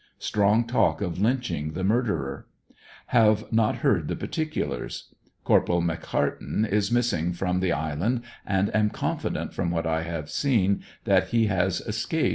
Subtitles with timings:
[0.17, 2.47] Strong talk of lynching the murderer.
[3.13, 3.49] Have ANDERSONVILLE DIARY.
[3.49, 5.67] 31 not heard the particulars, Corp.
[5.67, 10.81] McCartin is missing from the isl and and am confident from what I have seen
[11.05, 12.29] that he has escape